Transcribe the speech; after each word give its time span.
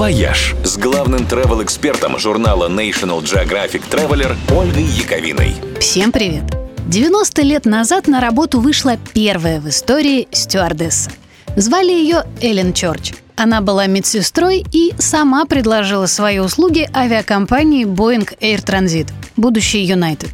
«Вояж» 0.00 0.54
с 0.64 0.78
главным 0.78 1.26
travel-экспертом 1.26 2.18
журнала 2.18 2.70
National 2.70 3.22
Geographic 3.22 3.82
Traveler 3.90 4.34
Ольгой 4.50 4.84
Яковиной. 4.84 5.52
Всем 5.78 6.10
привет! 6.10 6.44
90 6.86 7.42
лет 7.42 7.66
назад 7.66 8.08
на 8.08 8.18
работу 8.18 8.60
вышла 8.60 8.96
первая 9.12 9.60
в 9.60 9.68
истории 9.68 10.26
стюардесса. 10.32 11.10
Звали 11.54 11.92
ее 11.92 12.24
Эллен 12.40 12.72
Чорч. 12.72 13.12
Она 13.36 13.60
была 13.60 13.86
медсестрой 13.88 14.64
и 14.72 14.94
сама 14.98 15.44
предложила 15.44 16.06
свои 16.06 16.38
услуги 16.38 16.88
авиакомпании 16.96 17.84
Boeing 17.84 18.26
Air 18.40 18.64
Transport, 18.64 19.08
будущий 19.36 19.84
United. 19.86 20.30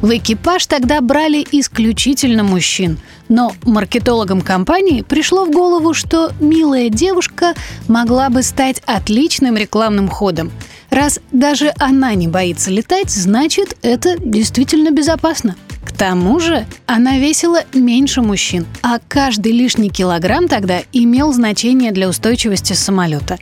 В 0.00 0.16
экипаж 0.16 0.66
тогда 0.66 1.00
брали 1.00 1.44
исключительно 1.50 2.44
мужчин, 2.44 2.98
но 3.28 3.52
маркетологам 3.64 4.42
компании 4.42 5.02
пришло 5.02 5.44
в 5.44 5.50
голову, 5.50 5.92
что 5.92 6.30
милая 6.38 6.88
девушка 6.88 7.54
могла 7.88 8.28
бы 8.30 8.42
стать 8.42 8.80
отличным 8.86 9.56
рекламным 9.56 10.08
ходом. 10.08 10.52
Раз 10.90 11.18
даже 11.32 11.72
она 11.78 12.14
не 12.14 12.28
боится 12.28 12.70
летать, 12.70 13.10
значит, 13.10 13.76
это 13.82 14.16
действительно 14.18 14.92
безопасно. 14.92 15.56
К 15.88 15.92
тому 15.92 16.38
же 16.38 16.66
она 16.84 17.16
весила 17.18 17.62
меньше 17.72 18.20
мужчин, 18.20 18.66
а 18.82 18.98
каждый 19.08 19.52
лишний 19.52 19.88
килограмм 19.88 20.46
тогда 20.46 20.82
имел 20.92 21.32
значение 21.32 21.92
для 21.92 22.10
устойчивости 22.10 22.74
самолета. 22.74 23.38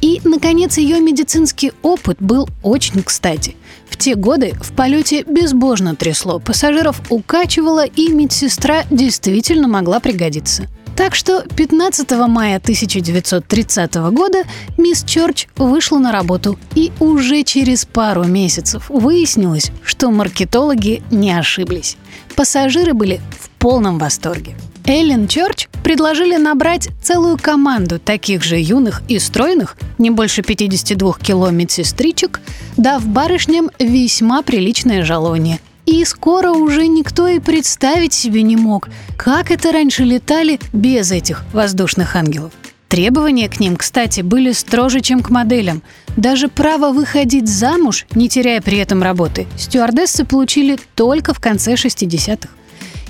И, 0.00 0.20
наконец, 0.22 0.78
ее 0.78 1.00
медицинский 1.00 1.72
опыт 1.82 2.18
был 2.20 2.48
очень 2.62 3.02
кстати. 3.02 3.56
В 3.90 3.96
те 3.96 4.14
годы 4.14 4.54
в 4.62 4.72
полете 4.74 5.24
безбожно 5.24 5.96
трясло, 5.96 6.38
пассажиров 6.38 7.02
укачивало, 7.10 7.84
и 7.84 8.12
медсестра 8.12 8.84
действительно 8.90 9.66
могла 9.66 9.98
пригодиться. 9.98 10.68
Так 10.98 11.14
что 11.14 11.42
15 11.42 12.10
мая 12.26 12.56
1930 12.56 13.94
года 14.10 14.42
мисс 14.76 15.04
Чорч 15.04 15.46
вышла 15.54 16.00
на 16.00 16.10
работу, 16.10 16.58
и 16.74 16.90
уже 16.98 17.44
через 17.44 17.84
пару 17.84 18.24
месяцев 18.24 18.86
выяснилось, 18.88 19.70
что 19.84 20.10
маркетологи 20.10 21.04
не 21.12 21.30
ошиблись. 21.30 21.96
Пассажиры 22.34 22.94
были 22.94 23.20
в 23.38 23.48
полном 23.60 24.00
восторге. 24.00 24.56
Эллен 24.86 25.28
Чорч 25.28 25.68
предложили 25.84 26.36
набрать 26.36 26.88
целую 27.00 27.38
команду 27.38 28.00
таких 28.00 28.42
же 28.42 28.58
юных 28.58 29.02
и 29.06 29.20
стройных, 29.20 29.76
не 29.98 30.10
больше 30.10 30.42
52 30.42 31.12
кило 31.22 31.50
медсестричек, 31.50 32.40
дав 32.76 33.06
барышням 33.06 33.70
весьма 33.78 34.42
приличное 34.42 35.04
жалование. 35.04 35.60
И 35.88 36.04
скоро 36.04 36.50
уже 36.50 36.86
никто 36.86 37.28
и 37.28 37.38
представить 37.38 38.12
себе 38.12 38.42
не 38.42 38.56
мог, 38.56 38.90
как 39.16 39.50
это 39.50 39.72
раньше 39.72 40.04
летали 40.04 40.60
без 40.74 41.10
этих 41.10 41.44
воздушных 41.54 42.14
ангелов. 42.14 42.52
Требования 42.88 43.48
к 43.48 43.58
ним, 43.58 43.74
кстати, 43.78 44.20
были 44.20 44.52
строже, 44.52 45.00
чем 45.00 45.22
к 45.22 45.30
моделям. 45.30 45.82
Даже 46.14 46.48
право 46.48 46.92
выходить 46.92 47.48
замуж, 47.48 48.04
не 48.14 48.28
теряя 48.28 48.60
при 48.60 48.76
этом 48.76 49.02
работы, 49.02 49.46
стюардессы 49.56 50.26
получили 50.26 50.78
только 50.94 51.32
в 51.32 51.40
конце 51.40 51.72
60-х. 51.72 52.50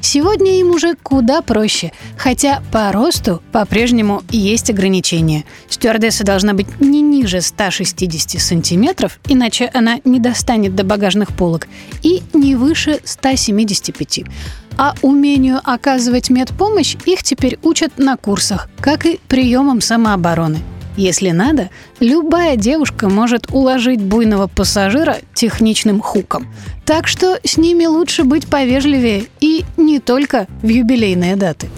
Сегодня 0.00 0.60
им 0.60 0.70
уже 0.70 0.94
куда 0.94 1.42
проще, 1.42 1.92
хотя 2.16 2.62
по 2.72 2.90
росту 2.92 3.42
по-прежнему 3.52 4.22
есть 4.30 4.70
ограничения. 4.70 5.44
Стюардесса 5.68 6.24
должна 6.24 6.54
быть 6.54 6.80
не 6.80 7.00
ниже 7.00 7.40
160 7.40 8.40
сантиметров, 8.40 9.18
иначе 9.28 9.70
она 9.72 10.00
не 10.04 10.20
достанет 10.20 10.74
до 10.74 10.84
багажных 10.84 11.28
полок, 11.36 11.68
и 12.02 12.22
не 12.32 12.54
выше 12.54 13.00
175. 13.04 14.20
А 14.76 14.94
умению 15.02 15.60
оказывать 15.64 16.30
медпомощь 16.30 16.96
их 17.04 17.22
теперь 17.22 17.58
учат 17.62 17.98
на 17.98 18.16
курсах, 18.16 18.68
как 18.80 19.06
и 19.06 19.18
приемам 19.28 19.80
самообороны. 19.80 20.58
Если 20.98 21.30
надо, 21.30 21.70
любая 22.00 22.56
девушка 22.56 23.08
может 23.08 23.52
уложить 23.52 24.02
буйного 24.02 24.48
пассажира 24.48 25.18
техничным 25.32 26.00
хуком. 26.00 26.52
Так 26.84 27.06
что 27.06 27.38
с 27.44 27.56
ними 27.56 27.86
лучше 27.86 28.24
быть 28.24 28.48
повежливее 28.48 29.26
и 29.38 29.64
не 29.76 30.00
только 30.00 30.48
в 30.60 30.66
юбилейные 30.66 31.36
даты. 31.36 31.68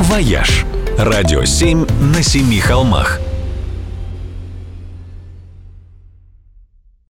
«Вояж»– 0.00 0.64
радио 0.98 1.44
7 1.44 1.86
на 2.12 2.22
семи 2.24 2.58
холмах– 2.58 3.20